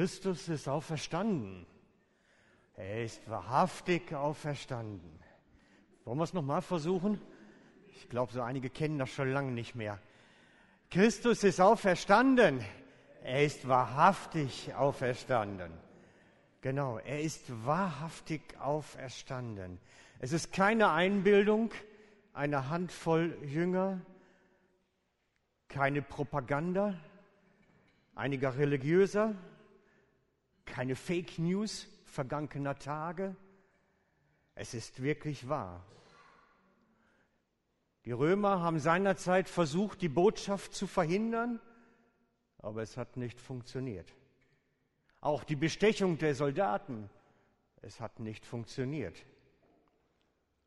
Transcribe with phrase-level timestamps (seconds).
[0.00, 1.66] Christus ist auferstanden.
[2.74, 5.12] Er ist wahrhaftig auferstanden.
[6.06, 7.20] Wollen wir es nochmal versuchen?
[7.92, 9.98] Ich glaube, so einige kennen das schon lange nicht mehr.
[10.88, 12.64] Christus ist auferstanden.
[13.22, 15.70] Er ist wahrhaftig auferstanden.
[16.62, 19.78] Genau, er ist wahrhaftig auferstanden.
[20.18, 21.72] Es ist keine Einbildung
[22.32, 24.00] einer Handvoll Jünger,
[25.68, 26.94] keine Propaganda
[28.14, 29.34] einiger Religiöser,
[30.66, 33.36] keine Fake News vergangener Tage.
[34.54, 35.84] Es ist wirklich wahr.
[38.04, 41.60] Die Römer haben seinerzeit versucht, die Botschaft zu verhindern,
[42.58, 44.12] aber es hat nicht funktioniert.
[45.20, 47.10] Auch die Bestechung der Soldaten,
[47.82, 49.24] es hat nicht funktioniert.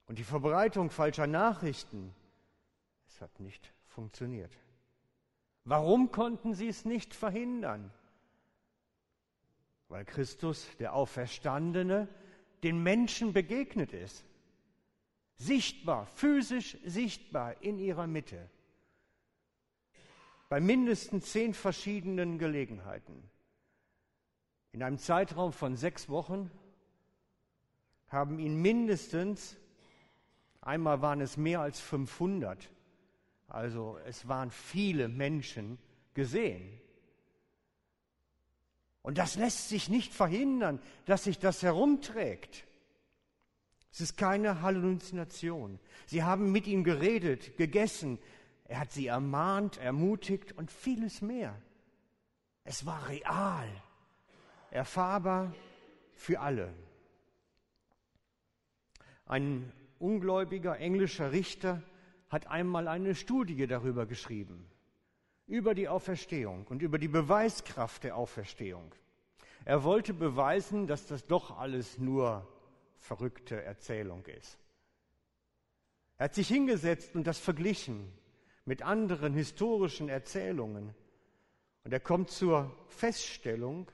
[0.05, 2.13] Und die Verbreitung falscher Nachrichten,
[3.07, 4.52] es hat nicht funktioniert.
[5.66, 7.91] Warum konnten sie es nicht verhindern?
[9.94, 12.08] Weil Christus, der Auferstandene,
[12.63, 14.26] den Menschen begegnet ist.
[15.35, 18.50] Sichtbar, physisch sichtbar in ihrer Mitte.
[20.50, 23.30] Bei mindestens zehn verschiedenen Gelegenheiten.
[24.72, 26.50] In einem Zeitraum von sechs Wochen
[28.07, 29.57] haben ihn mindestens,
[30.60, 32.68] einmal waren es mehr als 500,
[33.46, 35.78] also es waren viele Menschen
[36.16, 36.82] gesehen.
[39.04, 42.65] Und das lässt sich nicht verhindern, dass sich das herumträgt.
[43.91, 45.79] Es ist keine Halluzination.
[46.07, 48.18] Sie haben mit ihm geredet, gegessen.
[48.63, 51.62] Er hat sie ermahnt, ermutigt und vieles mehr.
[52.63, 53.68] Es war real,
[54.71, 55.54] erfahrbar
[56.15, 56.73] für alle.
[59.26, 61.84] Ein ungläubiger englischer Richter
[62.29, 64.66] hat einmal eine Studie darüber geschrieben,
[65.47, 68.94] über die Auferstehung und über die Beweiskraft der Auferstehung.
[69.66, 72.47] Er wollte beweisen, dass das doch alles nur
[72.97, 74.58] verrückte Erzählung ist.
[76.18, 78.12] Er hat sich hingesetzt und das verglichen
[78.66, 80.94] mit anderen historischen Erzählungen.
[81.84, 83.91] Und er kommt zur Feststellung,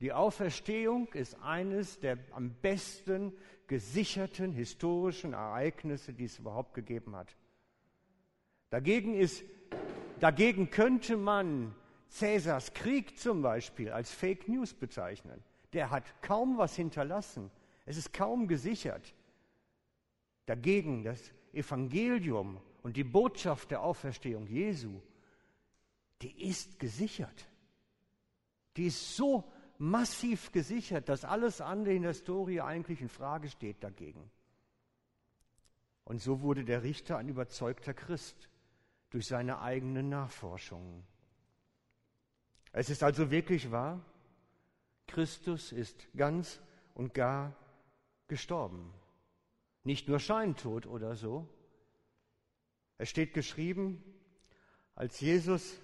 [0.00, 3.32] die Auferstehung ist eines der am besten
[3.68, 7.36] gesicherten historischen Ereignisse, die es überhaupt gegeben hat.
[8.70, 9.44] Dagegen, ist,
[10.20, 11.74] dagegen könnte man
[12.08, 15.42] Cäsars Krieg zum Beispiel als Fake News bezeichnen.
[15.72, 17.50] Der hat kaum was hinterlassen.
[17.86, 19.14] Es ist kaum gesichert.
[20.46, 25.00] Dagegen das Evangelium und die Botschaft der Auferstehung Jesu,
[26.20, 27.48] die ist gesichert.
[28.76, 33.82] Die ist so massiv gesichert, dass alles andere in der Story eigentlich in Frage steht
[33.82, 34.30] dagegen.
[36.04, 38.48] Und so wurde der Richter ein überzeugter Christ
[39.12, 41.06] durch seine eigenen Nachforschungen.
[42.72, 44.02] Es ist also wirklich wahr,
[45.06, 46.62] Christus ist ganz
[46.94, 47.54] und gar
[48.26, 48.94] gestorben.
[49.84, 51.46] Nicht nur Scheintod oder so.
[52.96, 54.02] Es steht geschrieben,
[54.94, 55.78] als Jesus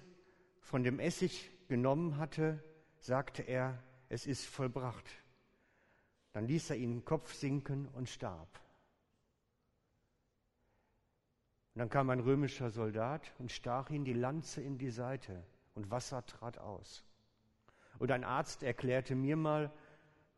[0.61, 2.63] von dem Essig genommen hatte,
[2.97, 5.05] sagte er, es ist vollbracht.
[6.31, 8.59] Dann ließ er ihn den Kopf sinken und starb.
[11.79, 15.45] Und dann kam ein römischer Soldat und stach ihn die Lanze in die Seite
[15.75, 17.05] und Wasser trat aus.
[17.99, 19.71] Und ein Arzt erklärte mir mal,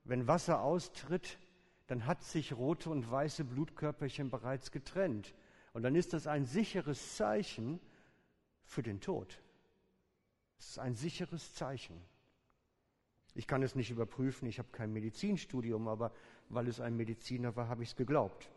[0.04, 1.40] wenn Wasser austritt,
[1.88, 5.34] dann hat sich rote und weiße Blutkörperchen bereits getrennt.
[5.74, 7.80] Und dann ist das ein sicheres Zeichen
[8.64, 9.42] für den Tod.
[10.60, 12.00] Es ist ein sicheres Zeichen.
[13.34, 16.12] Ich kann es nicht überprüfen, ich habe kein Medizinstudium, aber
[16.50, 18.52] weil es ein Mediziner war, habe ich es geglaubt.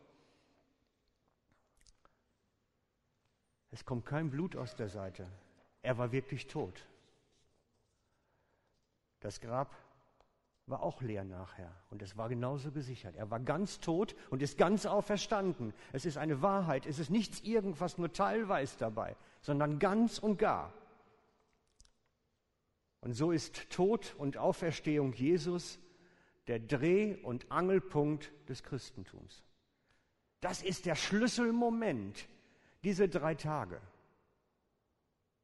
[3.74, 5.26] Es kommt kein Blut aus der Seite.
[5.82, 6.86] Er war wirklich tot.
[9.18, 9.74] Das Grab
[10.66, 13.16] war auch leer nachher und es war genauso gesichert.
[13.16, 15.74] Er war ganz tot und ist ganz auferstanden.
[15.92, 20.72] Es ist eine Wahrheit, es ist nichts irgendwas nur teilweise dabei, sondern ganz und gar.
[23.00, 25.80] Und so ist Tod und Auferstehung Jesus
[26.46, 29.42] der Dreh- und Angelpunkt des Christentums.
[30.40, 32.28] Das ist der Schlüsselmoment
[32.84, 33.80] diese drei Tage.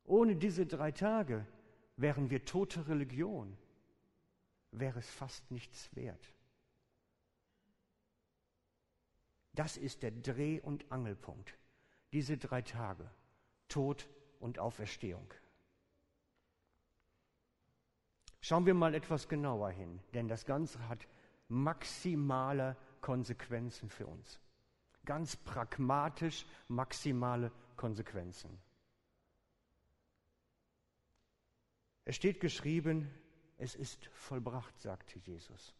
[0.04, 1.46] Ohne diese drei Tage
[1.96, 3.56] wären wir tote Religion,
[4.72, 6.34] wäre es fast nichts wert.
[9.54, 11.56] Das ist der Dreh- und Angelpunkt.
[12.12, 13.10] Diese drei Tage,
[13.69, 14.08] Tod
[14.38, 15.32] und Auferstehung.
[18.40, 21.06] Schauen wir mal etwas genauer hin, denn das Ganze hat
[21.48, 24.40] maximale Konsequenzen für uns
[25.05, 28.58] ganz pragmatisch maximale Konsequenzen.
[32.05, 33.11] Es steht geschrieben,
[33.58, 35.75] es ist vollbracht, sagte Jesus.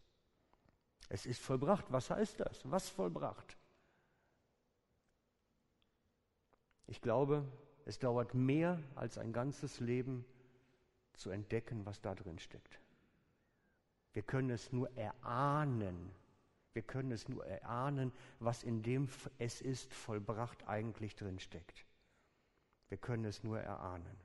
[1.09, 1.87] Es ist vollbracht.
[1.91, 2.71] Was heißt das?
[2.71, 3.57] Was vollbracht?
[6.87, 7.45] Ich glaube,
[7.85, 10.25] es dauert mehr als ein ganzes Leben
[11.15, 12.81] zu entdecken, was da drin steckt.
[14.13, 16.15] Wir können es nur erahnen.
[16.73, 19.09] Wir können es nur erahnen, was in dem
[19.39, 21.85] es ist vollbracht eigentlich drin steckt.
[22.89, 24.17] Wir können es nur erahnen.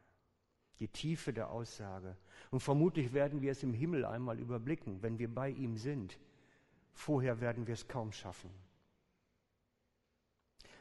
[0.80, 2.18] Die Tiefe der Aussage.
[2.52, 6.20] Und vermutlich werden wir es im Himmel einmal überblicken, wenn wir bei ihm sind.
[6.92, 8.50] Vorher werden wir es kaum schaffen.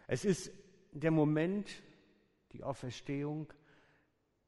[0.06, 0.52] Es ist
[0.92, 1.82] der Moment,
[2.52, 3.52] die Auferstehung,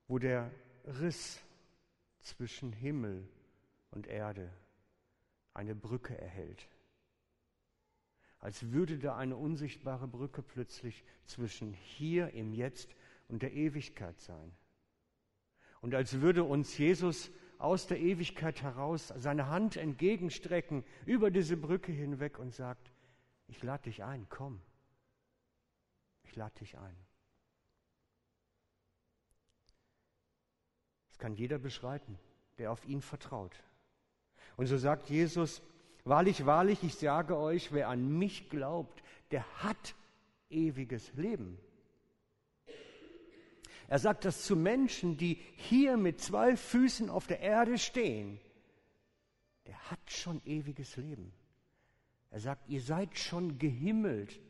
[0.06, 0.50] wo der
[0.84, 1.40] Riss
[2.20, 3.28] zwischen Himmel
[3.90, 4.52] und Erde
[5.54, 6.68] eine Brücke erhält.
[8.46, 12.94] Als würde da eine unsichtbare Brücke plötzlich zwischen hier im Jetzt
[13.26, 14.52] und der Ewigkeit sein.
[15.80, 21.90] Und als würde uns Jesus aus der Ewigkeit heraus seine Hand entgegenstrecken über diese Brücke
[21.90, 22.92] hinweg und sagt,
[23.48, 24.62] ich lade dich ein, komm.
[26.22, 26.96] Ich lade dich ein.
[31.08, 32.16] Das kann jeder beschreiten,
[32.58, 33.60] der auf ihn vertraut.
[34.56, 35.62] Und so sagt Jesus,
[36.06, 39.94] wahrlich, wahrlich, ich sage euch, wer an mich glaubt, der hat
[40.48, 41.58] ewiges Leben.
[43.88, 48.40] Er sagt das zu Menschen, die hier mit zwei Füßen auf der Erde stehen.
[49.66, 51.32] Der hat schon ewiges Leben.
[52.30, 54.40] Er sagt, ihr seid schon gehimmelt,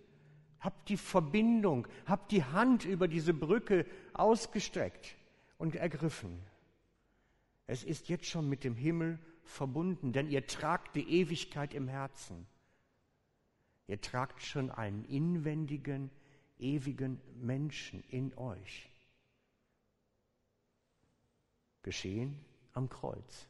[0.60, 5.16] habt die Verbindung, habt die Hand über diese Brücke ausgestreckt
[5.58, 6.42] und ergriffen.
[7.66, 12.46] Es ist jetzt schon mit dem Himmel verbunden, denn ihr tragt die Ewigkeit im Herzen.
[13.86, 16.10] Ihr tragt schon einen inwendigen,
[16.58, 18.90] ewigen Menschen in euch
[21.86, 23.46] geschehen am Kreuz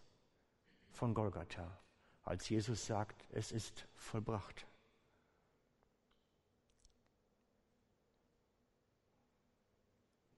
[0.91, 1.79] von Golgatha,
[2.23, 4.67] als Jesus sagt, es ist vollbracht.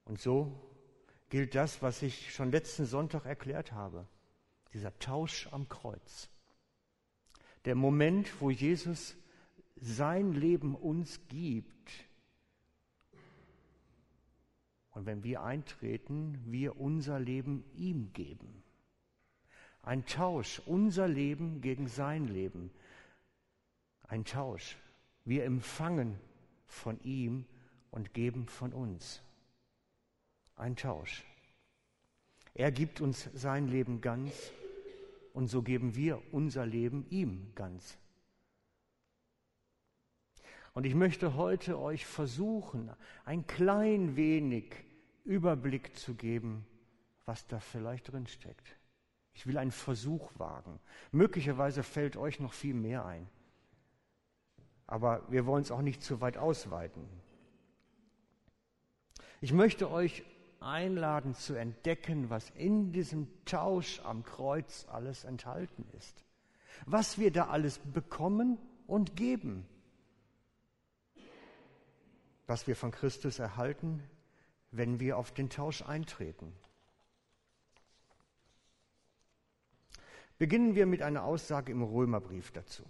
[0.04, 0.52] Und so
[1.28, 4.06] gilt das, was ich schon letzten Sonntag erklärt habe,
[4.72, 6.28] dieser Tausch am Kreuz.
[7.64, 9.16] Der Moment, wo Jesus
[9.76, 11.68] sein Leben uns gibt,
[14.90, 18.64] und wenn wir eintreten, wir unser Leben ihm geben.
[19.82, 22.72] Ein Tausch, unser Leben gegen sein Leben.
[24.02, 24.76] Ein Tausch.
[25.24, 26.18] Wir empfangen
[26.66, 27.46] von ihm
[27.92, 29.22] und geben von uns.
[30.56, 31.24] Ein Tausch.
[32.54, 34.52] Er gibt uns sein Leben ganz
[35.38, 37.96] und so geben wir unser Leben ihm ganz.
[40.74, 42.90] Und ich möchte heute euch versuchen,
[43.24, 44.74] ein klein wenig
[45.24, 46.66] Überblick zu geben,
[47.24, 48.76] was da vielleicht drin steckt.
[49.32, 50.80] Ich will einen Versuch wagen.
[51.12, 53.28] Möglicherweise fällt euch noch viel mehr ein.
[54.88, 57.08] Aber wir wollen es auch nicht zu weit ausweiten.
[59.40, 60.24] Ich möchte euch
[60.60, 66.24] einladen zu entdecken, was in diesem Tausch am Kreuz alles enthalten ist.
[66.86, 69.66] Was wir da alles bekommen und geben.
[72.46, 74.02] Was wir von Christus erhalten,
[74.70, 76.52] wenn wir auf den Tausch eintreten.
[80.38, 82.84] Beginnen wir mit einer Aussage im Römerbrief dazu.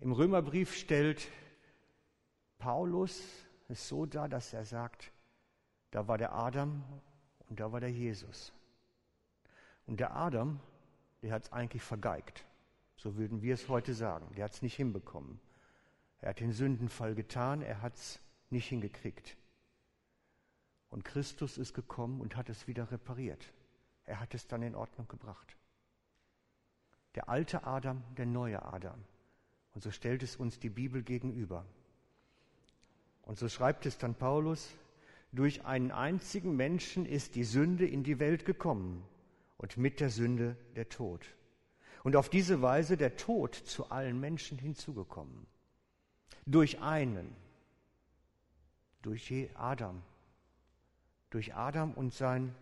[0.00, 1.28] Im Römerbrief stellt
[2.58, 3.22] Paulus
[3.68, 5.12] es so dar, dass er sagt,
[5.90, 6.82] da war der Adam
[7.48, 8.52] und da war der Jesus.
[9.86, 10.60] Und der Adam,
[11.22, 12.44] der hat es eigentlich vergeigt.
[12.96, 14.32] So würden wir es heute sagen.
[14.36, 15.40] Der hat es nicht hinbekommen.
[16.20, 18.20] Er hat den Sündenfall getan, er hat es
[18.50, 19.36] nicht hingekriegt.
[20.90, 23.52] Und Christus ist gekommen und hat es wieder repariert.
[24.04, 25.56] Er hat es dann in Ordnung gebracht.
[27.14, 29.02] Der alte Adam, der neue Adam.
[29.72, 31.64] Und so stellt es uns die Bibel gegenüber.
[33.22, 34.74] Und so schreibt es dann Paulus,
[35.32, 39.04] durch einen einzigen Menschen ist die Sünde in die Welt gekommen
[39.58, 41.24] und mit der Sünde der Tod.
[42.02, 45.46] Und auf diese Weise der Tod zu allen Menschen hinzugekommen.
[46.46, 47.36] Durch einen,
[49.02, 50.02] durch Adam,
[51.28, 52.54] durch Adam und sein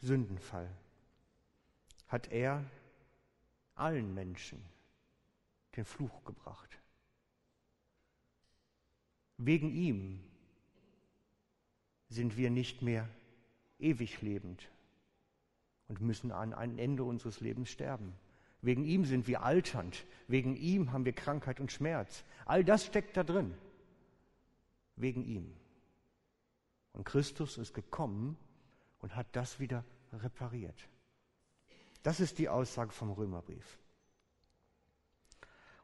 [0.00, 0.68] Sündenfall
[2.08, 2.64] hat er
[3.74, 4.60] allen Menschen
[5.76, 6.78] den Fluch gebracht.
[9.36, 10.29] Wegen ihm
[12.10, 13.08] sind wir nicht mehr
[13.78, 14.68] ewig lebend
[15.88, 18.14] und müssen an ein Ende unseres Lebens sterben.
[18.62, 20.04] Wegen ihm sind wir alternd.
[20.28, 22.24] Wegen ihm haben wir Krankheit und Schmerz.
[22.44, 23.54] All das steckt da drin.
[24.96, 25.54] Wegen ihm.
[26.92, 28.36] Und Christus ist gekommen
[28.98, 30.88] und hat das wieder repariert.
[32.02, 33.78] Das ist die Aussage vom Römerbrief.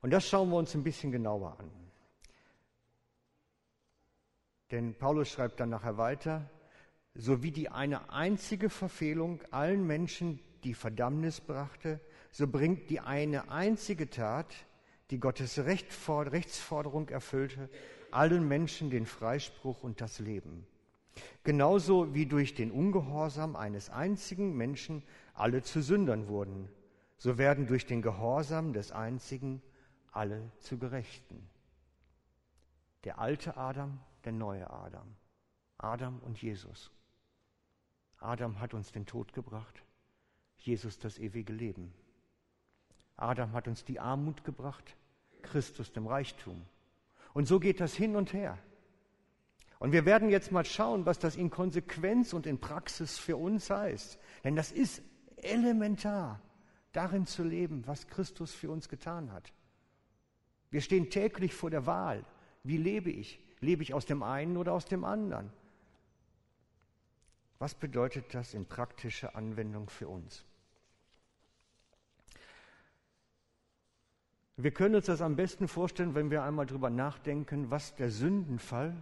[0.03, 1.86] Und das schauen wir uns ein bisschen genauer an.
[4.71, 6.51] Denn Paulus schreibt dann nachher weiter,
[7.15, 13.51] so wie die eine einzige Verfehlung allen Menschen die Verdammnis brachte, so bringt die eine
[13.51, 14.55] einzige Tat,
[15.11, 17.71] die Gottes Rechtsforderung erfüllte,
[18.11, 20.67] allen Menschen den Freispruch und das Leben.
[21.45, 26.69] Genauso wie durch den Ungehorsam eines einzigen Menschen alle zu Sündern wurden,
[27.17, 29.63] so werden durch den Gehorsam des einzigen
[30.13, 31.49] alle zu Gerechten.
[33.05, 35.15] Der alte Adam, der neue Adam.
[35.79, 36.91] Adam und Jesus.
[38.19, 39.83] Adam hat uns den Tod gebracht,
[40.59, 41.93] Jesus das ewige Leben.
[43.17, 44.97] Adam hat uns die Armut gebracht,
[45.43, 46.67] Christus dem Reichtum.
[47.35, 48.59] Und so geht das hin und her.
[49.79, 53.71] Und wir werden jetzt mal schauen, was das in Konsequenz und in Praxis für uns
[53.71, 54.19] heißt.
[54.43, 55.03] Denn das ist
[55.37, 56.41] elementar,
[56.93, 59.53] darin zu leben, was Christus für uns getan hat.
[60.71, 62.25] Wir stehen täglich vor der Wahl.
[62.65, 63.46] Wie lebe ich?
[63.61, 65.51] Lebe ich aus dem einen oder aus dem anderen?
[67.59, 70.45] Was bedeutet das in praktischer Anwendung für uns?
[74.59, 78.95] Wir können uns das am besten vorstellen, wenn wir einmal darüber nachdenken, was der Sündenfall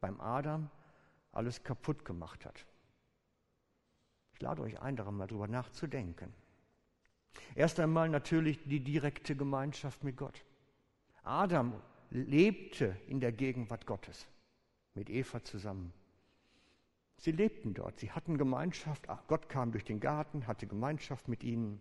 [0.00, 0.70] beim Adam
[1.32, 2.66] alles kaputt gemacht hat.
[4.34, 6.32] Ich lade euch ein, daran mal drüber nachzudenken.
[7.54, 10.44] Erst einmal natürlich die direkte Gemeinschaft mit Gott.
[11.22, 11.72] Adam
[12.10, 14.26] lebte in der Gegenwart Gottes
[14.94, 15.92] mit Eva zusammen.
[17.18, 19.08] Sie lebten dort, sie hatten Gemeinschaft.
[19.26, 21.80] Gott kam durch den Garten, hatte Gemeinschaft mit ihnen.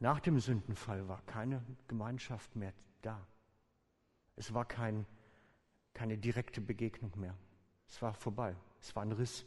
[0.00, 2.72] Nach dem Sündenfall war keine Gemeinschaft mehr
[3.02, 3.26] da.
[4.36, 5.04] Es war kein,
[5.92, 7.36] keine direkte Begegnung mehr.
[7.88, 8.54] Es war vorbei.
[8.80, 9.44] Es war ein Riss.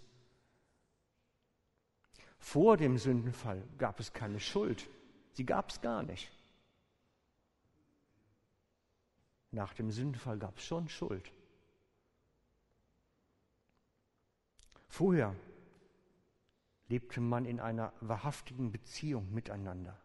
[2.37, 4.89] Vor dem Sündenfall gab es keine Schuld.
[5.33, 6.31] Sie gab es gar nicht.
[9.51, 11.31] Nach dem Sündenfall gab es schon Schuld.
[14.87, 15.35] Vorher
[16.87, 19.97] lebte man in einer wahrhaftigen Beziehung miteinander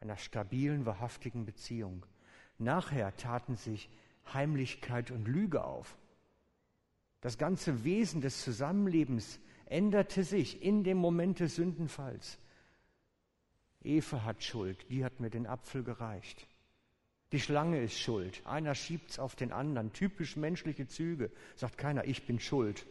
[0.00, 2.04] einer stabilen, wahrhaftigen Beziehung.
[2.58, 3.88] Nachher taten sich
[4.32, 5.98] Heimlichkeit und Lüge auf.
[7.20, 12.38] Das ganze Wesen des Zusammenlebens änderte sich in dem Moment des Sündenfalls.
[13.82, 16.47] Eva hat Schuld, die hat mir den Apfel gereicht.
[17.32, 18.40] Die Schlange ist schuld.
[18.46, 19.92] Einer schiebt's auf den anderen.
[19.92, 21.30] Typisch menschliche Züge.
[21.56, 22.86] Sagt keiner, ich bin schuld.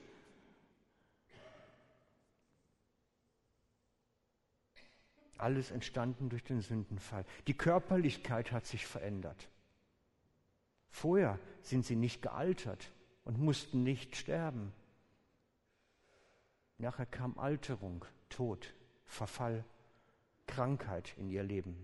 [5.37, 7.25] Alles entstanden durch den Sündenfall.
[7.47, 9.49] Die Körperlichkeit hat sich verändert.
[10.89, 12.91] Vorher sind sie nicht gealtert
[13.23, 14.73] und mussten nicht sterben.
[16.79, 18.73] Nachher kam Alterung, Tod,
[19.05, 19.63] Verfall,
[20.47, 21.75] Krankheit in ihr Leben.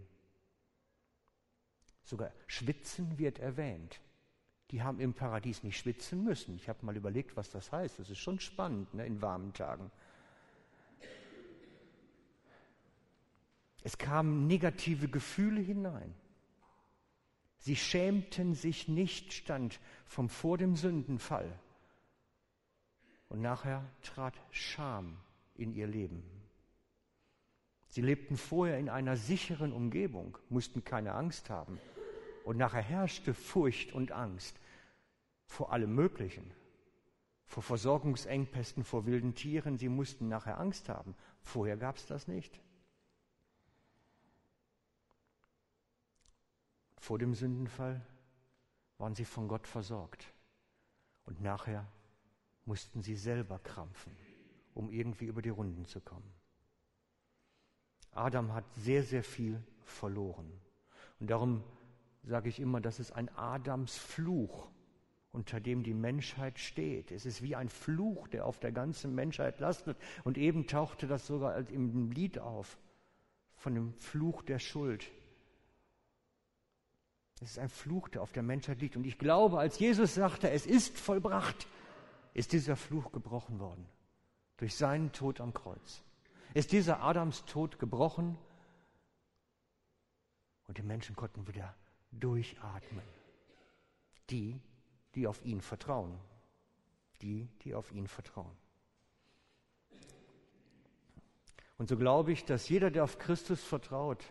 [2.03, 4.01] Sogar Schwitzen wird erwähnt.
[4.72, 6.55] Die haben im Paradies nicht schwitzen müssen.
[6.55, 8.00] Ich habe mal überlegt, was das heißt.
[8.00, 9.91] Das ist schon spannend ne, in warmen Tagen.
[13.83, 16.15] Es kamen negative Gefühle hinein.
[17.60, 21.60] Sie schämten sich nicht, stand vom vor dem Sündenfall.
[23.29, 25.17] Und nachher trat Scham
[25.55, 26.24] in ihr Leben.
[27.88, 31.79] Sie lebten vorher in einer sicheren Umgebung, mussten keine Angst haben.
[32.43, 34.59] Und nachher herrschte Furcht und Angst
[35.45, 36.51] vor allem Möglichen,
[37.45, 39.77] vor Versorgungsengpässen, vor wilden Tieren.
[39.77, 41.15] Sie mussten nachher Angst haben.
[41.41, 42.59] Vorher gab es das nicht.
[46.97, 48.05] Vor dem Sündenfall
[48.97, 50.33] waren sie von Gott versorgt.
[51.25, 51.85] Und nachher
[52.65, 54.15] mussten sie selber krampfen,
[54.73, 56.33] um irgendwie über die Runden zu kommen.
[58.12, 60.51] Adam hat sehr, sehr viel verloren.
[61.19, 61.63] Und darum
[62.24, 64.70] sage ich immer, das ist ein Adams Fluch,
[65.32, 67.12] unter dem die Menschheit steht.
[67.12, 69.98] Es ist wie ein Fluch, der auf der ganzen Menschheit lastet.
[70.24, 72.77] Und eben tauchte das sogar im Lied auf,
[73.56, 75.10] von dem Fluch der Schuld,
[77.44, 78.96] es ist ein Fluch, der auf der Menschheit liegt.
[78.96, 81.68] Und ich glaube, als Jesus sagte, es ist vollbracht,
[82.34, 83.86] ist dieser Fluch gebrochen worden.
[84.58, 86.03] Durch seinen Tod am Kreuz.
[86.53, 88.38] Ist dieser Adams Tod gebrochen
[90.68, 91.75] und die Menschen konnten wieder
[92.20, 93.03] durchatmen.
[94.29, 94.60] Die,
[95.15, 96.17] die auf ihn vertrauen.
[97.22, 98.55] Die, die auf ihn vertrauen.
[101.77, 104.24] Und so glaube ich, dass jeder, der auf Christus vertraut,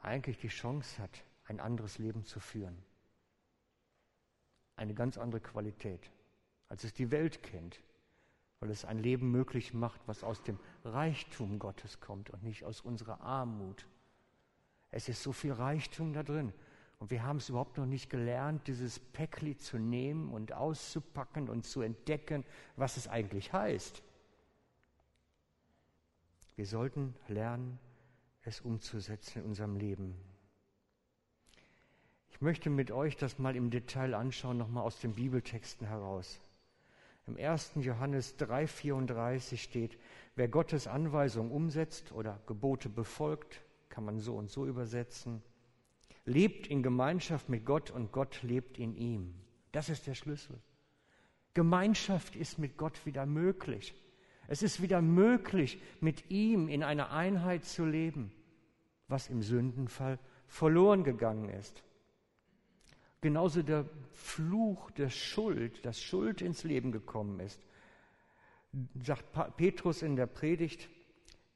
[0.00, 2.76] eigentlich die Chance hat, ein anderes Leben zu führen.
[4.76, 6.10] Eine ganz andere Qualität,
[6.68, 7.80] als es die Welt kennt,
[8.60, 12.80] weil es ein Leben möglich macht, was aus dem Reichtum Gottes kommt und nicht aus
[12.80, 13.86] unserer Armut.
[14.90, 16.52] Es ist so viel Reichtum da drin.
[16.98, 21.64] Und wir haben es überhaupt noch nicht gelernt, dieses Päckli zu nehmen und auszupacken und
[21.64, 22.44] zu entdecken,
[22.76, 24.02] was es eigentlich heißt.
[26.56, 27.78] Wir sollten lernen,
[28.42, 30.14] es umzusetzen in unserem Leben.
[32.28, 36.38] Ich möchte mit euch das mal im Detail anschauen, nochmal aus den Bibeltexten heraus.
[37.26, 37.72] Im 1.
[37.76, 39.98] Johannes 3,34 steht,
[40.36, 45.42] wer Gottes Anweisung umsetzt oder Gebote befolgt, kann man so und so übersetzen,
[46.24, 49.34] lebt in Gemeinschaft mit Gott und Gott lebt in ihm.
[49.72, 50.58] Das ist der Schlüssel.
[51.52, 53.94] Gemeinschaft ist mit Gott wieder möglich.
[54.46, 58.32] Es ist wieder möglich, mit ihm in einer Einheit zu leben,
[59.08, 61.82] was im Sündenfall verloren gegangen ist.
[63.20, 67.60] Genauso der Fluch der Schuld, dass Schuld ins Leben gekommen ist,
[69.02, 70.88] sagt Petrus in der Predigt,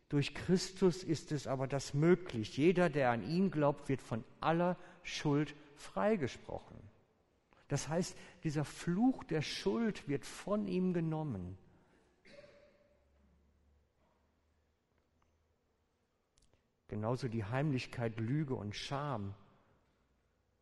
[0.08, 2.56] durch Christus ist es aber das möglich.
[2.56, 6.76] Jeder, der an ihn glaubt, wird von aller Schuld freigesprochen.
[7.68, 11.58] Das heißt, dieser Fluch der Schuld wird von ihm genommen.
[16.88, 19.34] Genauso die Heimlichkeit, Lüge und Scham.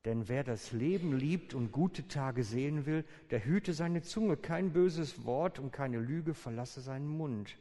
[0.05, 4.73] Denn wer das Leben liebt und gute Tage sehen will, der hüte seine Zunge, kein
[4.73, 7.57] böses Wort und keine Lüge verlasse seinen Mund.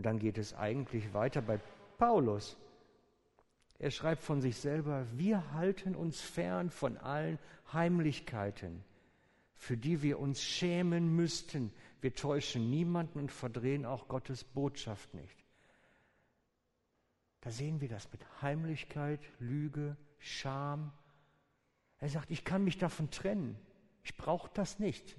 [0.00, 1.60] Und dann geht es eigentlich weiter bei
[1.98, 2.56] Paulus.
[3.78, 7.38] Er schreibt von sich selber, wir halten uns fern von allen
[7.70, 8.82] Heimlichkeiten,
[9.56, 11.70] für die wir uns schämen müssten.
[12.00, 15.44] Wir täuschen niemanden und verdrehen auch Gottes Botschaft nicht.
[17.42, 20.94] Da sehen wir das mit Heimlichkeit, Lüge, Scham.
[21.98, 23.54] Er sagt, ich kann mich davon trennen.
[24.02, 25.14] Ich brauche das nicht.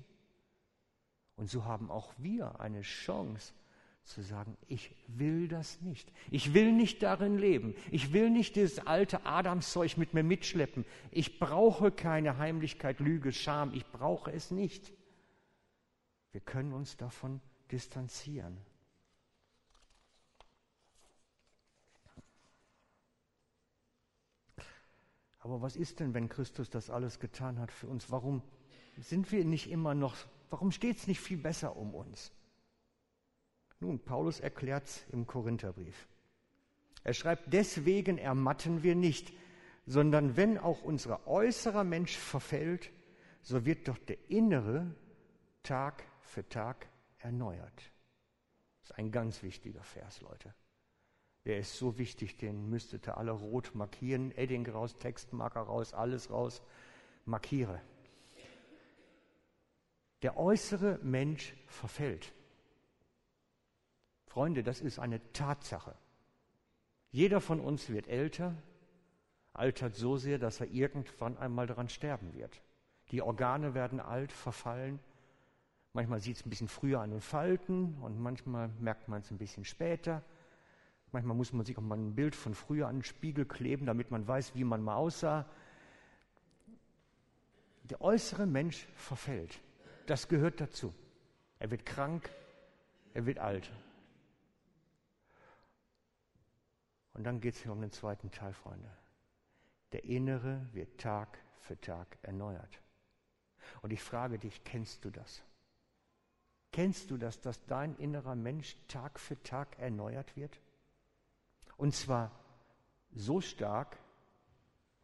[1.35, 3.53] Und so haben auch wir eine Chance,
[4.03, 6.11] zu sagen, ich will das nicht.
[6.29, 7.75] Ich will nicht darin leben.
[7.91, 10.85] Ich will nicht dieses alte Adamszeug mit mir mitschleppen.
[11.11, 13.73] Ich brauche keine Heimlichkeit, Lüge, Scham.
[13.73, 14.91] Ich brauche es nicht.
[16.31, 18.57] Wir können uns davon distanzieren.
[25.39, 28.11] Aber was ist denn, wenn Christus das alles getan hat für uns?
[28.11, 28.43] Warum
[28.97, 30.15] sind wir nicht immer noch,
[30.49, 32.31] warum steht es nicht viel besser um uns?
[33.81, 36.07] Nun, Paulus erklärt es im Korintherbrief.
[37.03, 39.33] Er schreibt, deswegen ermatten wir nicht,
[39.87, 42.91] sondern wenn auch unser äußerer Mensch verfällt,
[43.41, 44.95] so wird doch der innere
[45.63, 47.91] Tag für Tag erneuert.
[48.81, 50.53] Das ist ein ganz wichtiger Vers, Leute.
[51.45, 56.29] Der ist so wichtig, den müsstet ihr alle rot markieren, Edding raus, Textmarker raus, alles
[56.29, 56.61] raus,
[57.25, 57.81] markiere.
[60.21, 62.31] Der äußere Mensch verfällt.
[64.31, 65.93] Freunde, das ist eine Tatsache.
[67.11, 68.55] Jeder von uns wird älter,
[69.51, 72.61] altert so sehr, dass er irgendwann einmal daran sterben wird.
[73.11, 75.01] Die Organe werden alt, verfallen.
[75.91, 79.37] Manchmal sieht es ein bisschen früher an den Falten und manchmal merkt man es ein
[79.37, 80.23] bisschen später.
[81.11, 84.11] Manchmal muss man sich auch mal ein Bild von früher an den Spiegel kleben, damit
[84.11, 85.45] man weiß, wie man mal aussah.
[87.83, 89.59] Der äußere Mensch verfällt.
[90.05, 90.93] Das gehört dazu.
[91.59, 92.29] Er wird krank,
[93.13, 93.69] er wird alt.
[97.21, 98.89] Und dann geht es hier um den zweiten Teil, Freunde.
[99.91, 102.81] Der Innere wird Tag für Tag erneuert.
[103.83, 105.43] Und ich frage dich, kennst du das?
[106.71, 110.59] Kennst du das, dass dein innerer Mensch Tag für Tag erneuert wird?
[111.77, 112.31] Und zwar
[113.11, 113.99] so stark,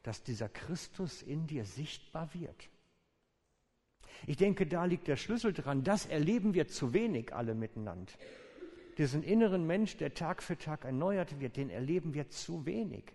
[0.02, 2.68] dass dieser Christus in dir sichtbar wird.
[4.26, 5.84] Ich denke, da liegt der Schlüssel dran.
[5.84, 8.12] Das erleben wir zu wenig alle miteinander
[8.98, 13.14] diesen inneren Mensch, der Tag für Tag erneuert wird, den erleben wir zu wenig.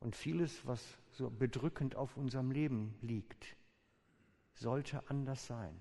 [0.00, 3.56] Und vieles, was so bedrückend auf unserem Leben liegt,
[4.52, 5.74] sollte anders sein,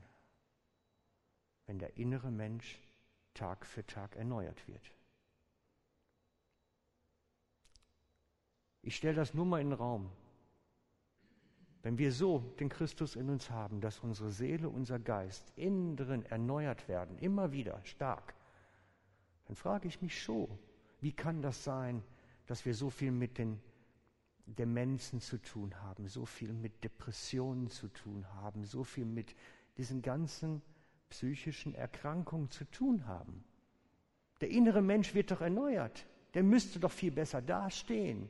[1.65, 2.79] wenn der innere Mensch
[3.33, 4.91] Tag für Tag erneuert wird.
[8.81, 10.11] Ich stelle das nur mal in den Raum.
[11.83, 16.25] Wenn wir so den Christus in uns haben, dass unsere Seele, unser Geist innen drin
[16.25, 18.33] erneuert werden, immer wieder stark,
[19.45, 20.47] dann frage ich mich schon,
[21.01, 22.01] wie kann das sein,
[22.47, 23.59] dass wir so viel mit den
[24.45, 29.35] Demenzen zu tun haben, so viel mit Depressionen zu tun haben, so viel mit
[29.77, 30.61] diesen ganzen
[31.09, 33.43] psychischen Erkrankungen zu tun haben.
[34.39, 36.05] Der innere Mensch wird doch erneuert.
[36.33, 38.29] Der müsste doch viel besser dastehen.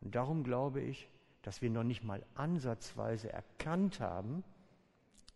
[0.00, 1.08] Und darum glaube ich,
[1.42, 4.44] dass wir noch nicht mal ansatzweise erkannt haben,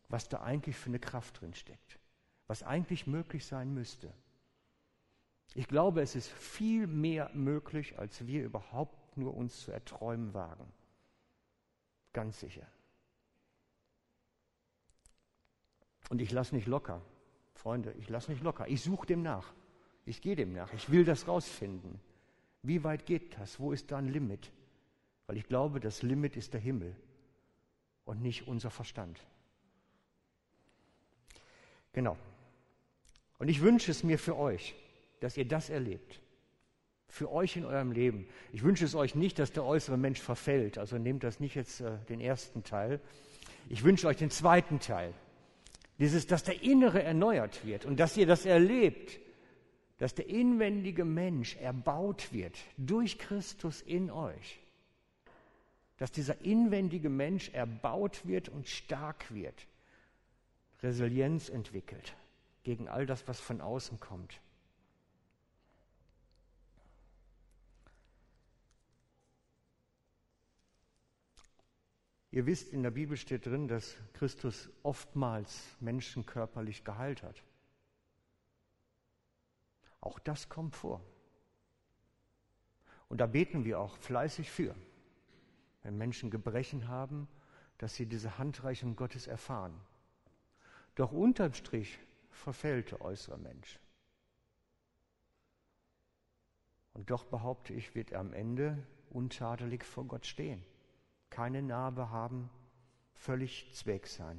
[0.08, 1.98] was da eigentlich für eine Kraft drin steckt,
[2.46, 4.12] was eigentlich möglich sein müsste.
[5.54, 10.66] Ich glaube, es ist viel mehr möglich, als wir überhaupt nur uns zu erträumen wagen.
[12.12, 12.66] Ganz sicher.
[16.08, 17.00] Und ich lasse nicht locker.
[17.54, 18.68] Freunde, ich lasse nicht locker.
[18.68, 19.52] Ich suche dem nach.
[20.04, 20.72] Ich gehe dem nach.
[20.72, 22.00] Ich will das rausfinden.
[22.62, 23.60] Wie weit geht das?
[23.60, 24.50] Wo ist da ein Limit?
[25.32, 26.94] Weil ich glaube, das Limit ist der Himmel
[28.04, 29.18] und nicht unser Verstand.
[31.94, 32.18] Genau.
[33.38, 34.74] Und ich wünsche es mir für euch,
[35.20, 36.20] dass ihr das erlebt.
[37.08, 38.26] Für euch in eurem Leben.
[38.52, 40.76] Ich wünsche es euch nicht, dass der äußere Mensch verfällt.
[40.76, 43.00] Also nehmt das nicht jetzt äh, den ersten Teil.
[43.70, 45.14] Ich wünsche euch den zweiten Teil.
[45.98, 49.18] Dieses, dass der Innere erneuert wird und dass ihr das erlebt,
[49.96, 54.61] dass der inwendige Mensch erbaut wird durch Christus in euch.
[56.02, 59.68] Dass dieser inwendige Mensch erbaut wird und stark wird.
[60.82, 62.16] Resilienz entwickelt
[62.64, 64.40] gegen all das, was von außen kommt.
[72.32, 77.44] Ihr wisst, in der Bibel steht drin, dass Christus oftmals Menschen körperlich geheilt hat.
[80.00, 81.00] Auch das kommt vor.
[83.08, 84.74] Und da beten wir auch fleißig für,
[85.82, 87.28] wenn Menschen Gebrechen haben,
[87.78, 89.80] dass sie diese Handreichung Gottes erfahren.
[90.94, 91.98] Doch unterm Strich
[92.30, 93.78] verfällt der äußere Mensch.
[96.94, 100.64] Und doch behaupte ich, wird er am Ende untadelig vor Gott stehen
[101.32, 102.50] keine Narbe haben,
[103.14, 104.38] völlig zweck sein.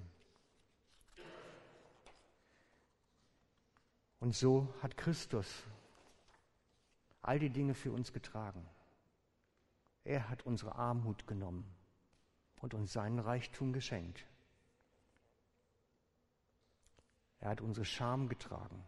[4.20, 5.64] Und so hat Christus
[7.24, 8.64] all die Dinge für uns getragen.
[10.04, 11.66] Er hat unsere Armut genommen
[12.62, 14.26] und uns seinen Reichtum geschenkt.
[17.40, 18.84] Er hat unsere Scham getragen,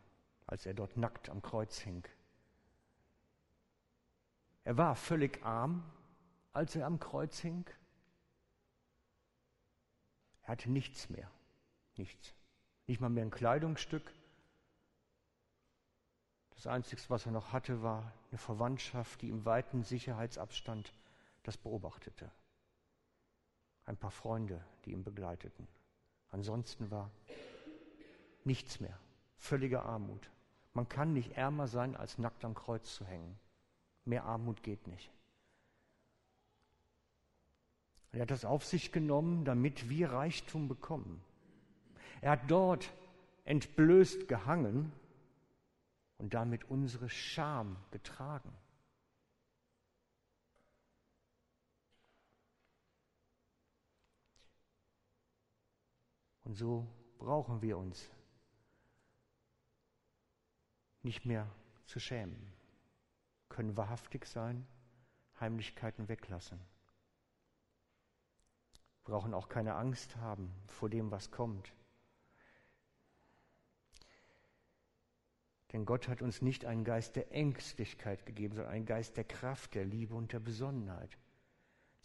[0.48, 2.08] als er dort nackt am Kreuz hing.
[4.64, 5.84] Er war völlig arm,
[6.54, 7.70] als er am Kreuz hing.
[10.44, 11.30] Er hatte nichts mehr.
[11.98, 12.34] Nichts.
[12.88, 14.14] Nicht mal mehr ein Kleidungsstück.
[16.52, 20.94] Das Einzige, was er noch hatte, war eine Verwandtschaft, die im weiten Sicherheitsabstand
[21.48, 22.32] das beobachtete.
[23.86, 25.68] Ein paar Freunde, die ihn begleiteten.
[26.30, 27.12] Ansonsten war
[28.44, 28.98] nichts mehr.
[29.38, 30.30] Völlige Armut.
[30.74, 33.40] Man kann nicht ärmer sein, als nackt am Kreuz zu hängen.
[34.06, 35.12] Mehr Armut geht nicht.
[38.12, 41.22] Er hat das auf sich genommen, damit wir Reichtum bekommen.
[42.22, 42.92] Er hat dort
[43.44, 44.92] entblößt gehangen
[46.18, 48.52] und damit unsere Scham getragen.
[56.46, 58.10] Und so brauchen wir uns
[61.04, 61.48] nicht mehr
[61.86, 62.52] zu schämen,
[63.50, 64.66] können wahrhaftig sein,
[65.40, 66.60] Heimlichkeiten weglassen
[69.06, 71.72] brauchen auch keine Angst haben vor dem, was kommt.
[75.72, 79.76] Denn Gott hat uns nicht einen Geist der Ängstlichkeit gegeben, sondern einen Geist der Kraft,
[79.76, 81.18] der Liebe und der Besonnenheit.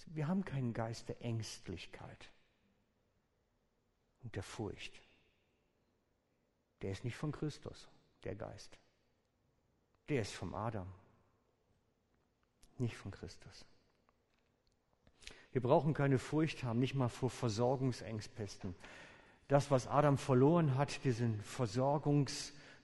[0.07, 2.31] Wir haben keinen Geist der Ängstlichkeit
[4.23, 5.01] und der Furcht.
[6.83, 7.89] Der ist nicht von Christus,
[8.25, 8.79] der Geist.
[10.09, 10.91] Der ist vom Adam,
[12.79, 13.65] nicht von Christus.
[15.53, 18.75] Wir brauchen keine Furcht haben, nicht mal vor Versorgungsengpässen.
[19.49, 21.43] Das, was Adam verloren hat, diesen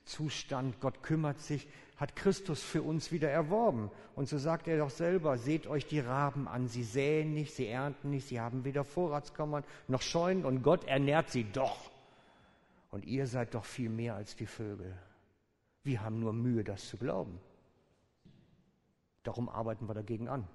[0.07, 1.67] Versorgungszustand, Gott kümmert sich,
[1.97, 3.91] hat Christus für uns wieder erworben.
[4.15, 7.67] Und so sagt er doch selber, seht euch die Raben an, sie säen nicht, sie
[7.67, 11.91] ernten nicht, sie haben weder Vorratskammern noch Scheunen und Gott ernährt sie doch.
[12.91, 14.97] Und ihr seid doch viel mehr als die Vögel.
[15.83, 17.39] Wir haben nur Mühe, das zu glauben.
[19.23, 20.47] Darum arbeiten wir dagegen an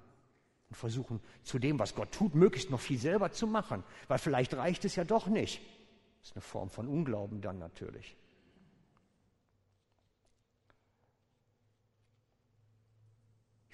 [0.69, 4.55] und versuchen zu dem, was Gott tut, möglichst noch viel selber zu machen, weil vielleicht
[4.55, 5.61] reicht es ja doch nicht.
[6.21, 8.15] Das ist eine Form von Unglauben dann natürlich.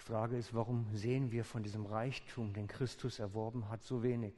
[0.09, 4.33] Frage ist, warum sehen wir von diesem Reichtum, den Christus erworben hat, so wenig?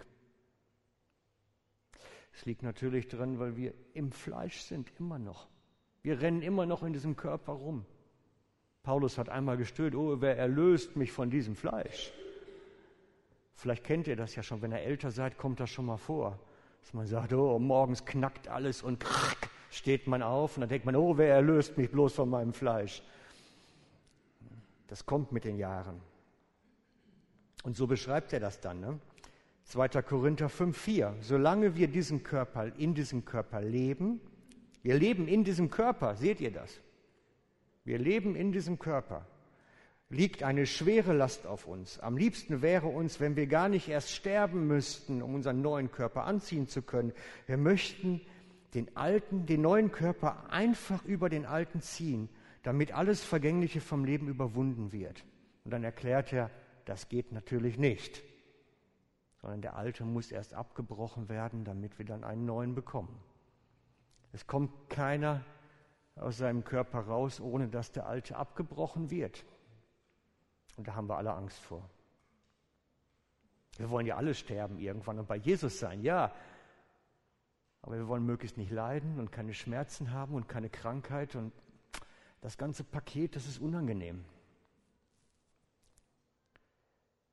[2.34, 5.48] Es liegt natürlich dran, weil wir im Fleisch sind, immer noch.
[6.04, 7.86] Wir rennen immer noch in diesem Körper rum.
[8.84, 12.12] Paulus hat einmal gestöhnt, oh, wer erlöst mich von diesem Fleisch?
[13.56, 16.38] Vielleicht kennt ihr das ja schon, wenn ihr älter seid, kommt das schon mal vor.
[16.82, 19.06] Dass man sagt, oh, morgens knackt alles und
[19.70, 23.02] steht man auf und dann denkt man, oh, wer erlöst mich bloß von meinem Fleisch?
[24.92, 26.02] Das kommt mit den Jahren.
[27.64, 28.82] Und so beschreibt er das dann.
[28.82, 29.00] Ne?
[29.64, 29.88] 2.
[30.02, 31.14] Korinther 5,4.
[31.22, 34.20] Solange wir diesen Körper, in diesem Körper leben,
[34.84, 36.82] wir leben in diesem Körper, seht ihr das?
[37.86, 39.26] Wir leben in diesem Körper.
[40.10, 41.98] Liegt eine schwere Last auf uns.
[42.02, 46.26] Am liebsten wäre uns, wenn wir gar nicht erst sterben müssten, um unseren neuen Körper
[46.26, 47.14] anziehen zu können.
[47.46, 48.20] Wir möchten
[48.74, 52.28] den alten, den neuen Körper einfach über den alten ziehen,
[52.64, 55.26] damit alles Vergängliche vom Leben überwunden wird.
[55.64, 56.52] Und dann erklärt er,
[56.86, 58.24] das geht natürlich nicht,
[59.42, 63.20] sondern der alte muss erst abgebrochen werden, damit wir dann einen neuen bekommen.
[64.34, 65.44] Es kommt keiner
[66.16, 69.46] aus seinem Körper raus, ohne dass der alte abgebrochen wird.
[70.78, 71.90] Und da haben wir alle Angst vor.
[73.78, 76.34] Wir wollen ja alle sterben irgendwann und bei Jesus sein, ja.
[77.82, 81.52] Aber wir wollen möglichst nicht leiden und keine Schmerzen haben und keine Krankheit und
[82.42, 84.26] das ganze Paket, das ist unangenehm.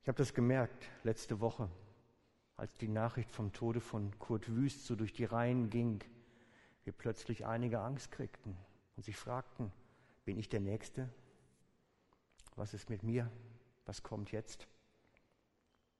[0.03, 1.68] Ich habe das gemerkt letzte Woche,
[2.57, 6.03] als die Nachricht vom Tode von Kurt Wüst so durch die Reihen ging,
[6.85, 8.57] wir plötzlich einige Angst kriegten
[8.97, 9.73] und sich fragten,
[10.25, 11.09] bin ich der Nächste?
[12.57, 13.31] Was ist mit mir?
[13.87, 14.66] Was kommt jetzt?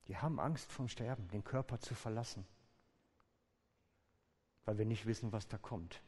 [0.07, 2.47] Die haben Angst vom Sterben, den Körper zu verlassen,
[4.65, 6.03] weil wir nicht wissen, was da kommt.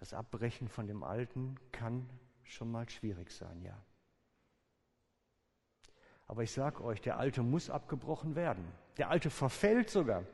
[0.00, 2.08] Das Abbrechen von dem Alten kann
[2.42, 3.78] schon mal schwierig sein, ja.
[6.26, 8.64] Aber ich sage euch, der Alte muss abgebrochen werden.
[8.96, 10.24] Der Alte verfällt sogar.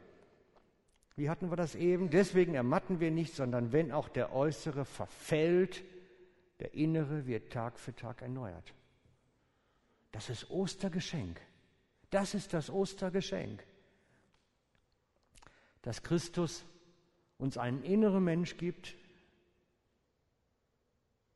[1.17, 2.11] Wie hatten wir das eben?
[2.11, 5.83] Deswegen ermatten wir nicht, sondern wenn auch der Äußere verfällt,
[6.61, 8.73] der Innere wird Tag für Tag erneuert.
[10.13, 11.41] Das ist Ostergeschenk.
[12.11, 13.67] Das ist das Ostergeschenk.
[15.83, 16.65] Dass Christus
[17.37, 18.95] uns einen inneren Mensch gibt,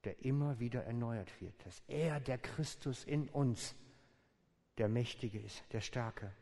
[0.05, 1.55] der immer wieder erneuert wird.
[1.65, 3.75] Dass er, der Christus in uns,
[4.79, 6.33] der Mächtige ist, der Starke.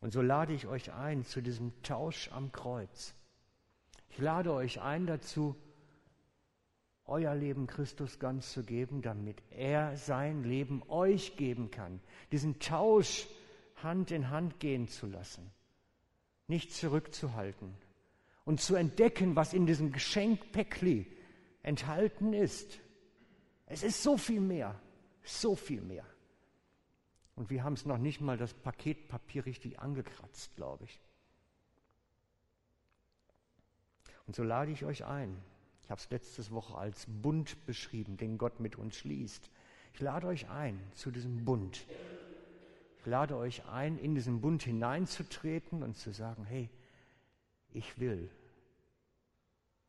[0.00, 3.14] Und so lade ich euch ein zu diesem Tausch am Kreuz.
[4.10, 5.56] Ich lade euch ein dazu,
[7.04, 12.00] euer Leben Christus ganz zu geben, damit er sein Leben euch geben kann.
[12.32, 13.26] Diesen Tausch
[13.82, 15.50] Hand in Hand gehen zu lassen,
[16.46, 17.74] nicht zurückzuhalten
[18.44, 21.06] und zu entdecken, was in diesem Geschenk Päckli
[21.62, 22.80] enthalten ist.
[23.66, 24.80] Es ist so viel mehr,
[25.22, 26.06] so viel mehr.
[27.36, 31.00] Und wir haben es noch nicht mal das Paketpapier richtig angekratzt, glaube ich.
[34.26, 35.40] Und so lade ich euch ein.
[35.82, 39.50] Ich habe es letzte Woche als Bund beschrieben, den Gott mit uns schließt.
[39.94, 41.86] Ich lade euch ein zu diesem Bund.
[42.98, 46.68] Ich lade euch ein, in diesen Bund hineinzutreten und zu sagen, hey,
[47.72, 48.30] ich will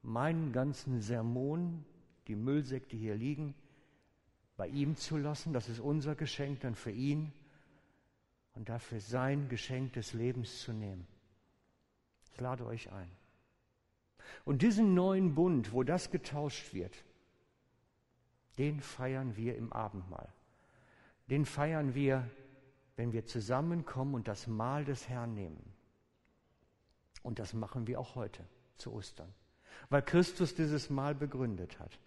[0.02, 1.86] meinen ganzen Sermon,
[2.28, 3.56] die Müllsäcke, hier liegen,
[4.58, 5.54] bei ihm zu lassen.
[5.54, 7.32] Das ist unser Geschenk dann für ihn
[8.56, 11.08] und dafür sein Geschenk des Lebens zu nehmen.
[12.34, 13.10] Ich lade euch ein.
[14.46, 16.96] Und diesen neuen Bund, wo das getauscht wird,
[18.58, 20.28] den feiern wir im Abendmahl.
[21.30, 22.30] Den feiern wir,
[22.96, 25.74] wenn wir zusammenkommen und das Mahl des Herrn nehmen.
[27.24, 29.34] Und das machen wir auch heute zu Ostern,
[29.90, 32.00] weil Christus dieses Mahl begründet hat.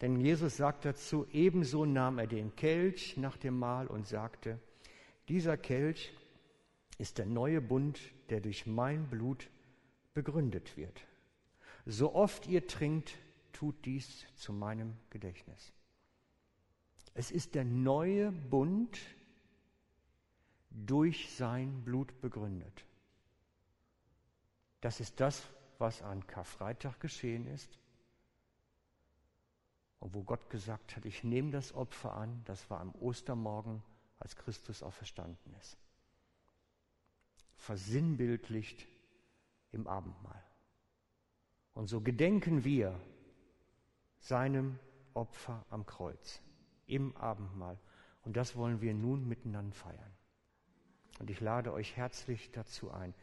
[0.00, 4.58] Denn Jesus sagt dazu, ebenso nahm er den Kelch nach dem Mahl und sagte,
[5.28, 6.12] dieser Kelch
[6.98, 9.48] ist der neue Bund, der durch mein Blut
[10.12, 11.00] begründet wird.
[11.86, 13.14] So oft ihr trinkt,
[13.52, 15.72] tut dies zu meinem Gedächtnis.
[17.14, 18.98] Es ist der neue Bund
[20.70, 22.84] durch sein Blut begründet.
[24.80, 27.78] Das ist das, was an Karfreitag geschehen ist
[30.00, 33.82] und wo Gott gesagt hat, ich nehme das Opfer an, das war am Ostermorgen,
[34.18, 35.76] als Christus auferstanden ist.
[37.56, 38.86] Versinnbildlicht
[39.72, 40.42] im Abendmahl.
[41.74, 42.98] Und so gedenken wir
[44.18, 44.78] seinem
[45.12, 46.40] Opfer am Kreuz
[46.86, 47.78] im Abendmahl.
[48.24, 50.12] Und das wollen wir nun miteinander feiern.
[51.18, 53.14] Und ich lade euch herzlich dazu ein.